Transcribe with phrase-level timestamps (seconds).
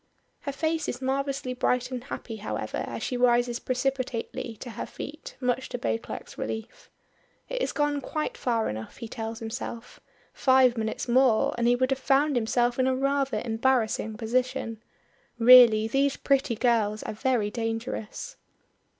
[0.39, 5.35] Her face is marvelously bright and happy, however, as she rises precipitately to her feet,
[5.39, 6.89] much to Beauclerk's relief.
[7.49, 9.99] It has gone quite far enough he tells himself
[10.33, 14.81] five minutes more and he would have found himself in a rather embarrassing position.
[15.37, 18.37] Really these pretty girls are very dangerous.